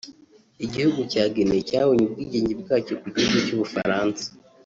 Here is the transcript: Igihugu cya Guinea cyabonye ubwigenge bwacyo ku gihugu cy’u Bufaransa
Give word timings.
Igihugu 0.65 0.99
cya 1.11 1.23
Guinea 1.33 1.65
cyabonye 1.69 2.03
ubwigenge 2.05 2.53
bwacyo 2.61 2.93
ku 3.01 3.07
gihugu 3.15 3.37
cy’u 3.47 3.57
Bufaransa 3.61 4.25